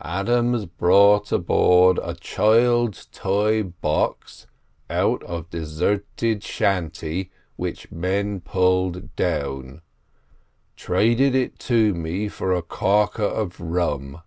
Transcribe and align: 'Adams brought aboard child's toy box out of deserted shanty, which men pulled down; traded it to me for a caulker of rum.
'Adams 0.00 0.64
brought 0.64 1.30
aboard 1.30 1.98
child's 2.18 3.04
toy 3.12 3.62
box 3.62 4.46
out 4.88 5.22
of 5.24 5.50
deserted 5.50 6.42
shanty, 6.42 7.30
which 7.56 7.92
men 7.92 8.40
pulled 8.40 9.14
down; 9.16 9.82
traded 10.76 11.34
it 11.34 11.58
to 11.58 11.92
me 11.92 12.26
for 12.26 12.54
a 12.54 12.62
caulker 12.62 13.22
of 13.22 13.60
rum. 13.60 14.22